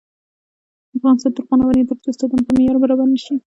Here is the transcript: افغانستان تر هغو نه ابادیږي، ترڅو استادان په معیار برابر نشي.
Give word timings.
افغانستان 0.97 1.31
تر 1.35 1.41
هغو 1.43 1.55
نه 1.59 1.63
ابادیږي، 1.65 1.89
ترڅو 1.89 2.07
استادان 2.11 2.41
په 2.45 2.51
معیار 2.55 2.77
برابر 2.83 3.07
نشي. 3.13 3.35